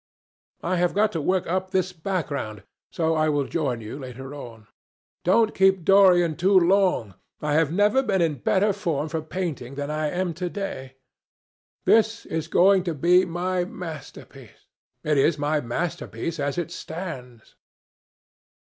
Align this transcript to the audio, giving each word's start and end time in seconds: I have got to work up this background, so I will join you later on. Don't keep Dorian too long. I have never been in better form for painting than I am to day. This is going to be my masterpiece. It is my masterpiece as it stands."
I 0.63 0.77
have 0.77 0.95
got 0.95 1.11
to 1.11 1.21
work 1.21 1.45
up 1.45 1.69
this 1.69 1.93
background, 1.93 2.63
so 2.91 3.13
I 3.13 3.29
will 3.29 3.45
join 3.45 3.81
you 3.81 3.99
later 3.99 4.33
on. 4.33 4.65
Don't 5.23 5.53
keep 5.53 5.85
Dorian 5.85 6.35
too 6.37 6.59
long. 6.59 7.13
I 7.39 7.53
have 7.53 7.71
never 7.71 8.01
been 8.01 8.19
in 8.19 8.39
better 8.39 8.73
form 8.73 9.09
for 9.09 9.21
painting 9.21 9.75
than 9.75 9.91
I 9.91 10.09
am 10.09 10.33
to 10.33 10.49
day. 10.49 10.95
This 11.85 12.25
is 12.25 12.47
going 12.47 12.83
to 12.85 12.95
be 12.95 13.25
my 13.25 13.63
masterpiece. 13.63 14.65
It 15.03 15.19
is 15.19 15.37
my 15.37 15.59
masterpiece 15.61 16.39
as 16.39 16.57
it 16.57 16.71
stands." 16.71 17.53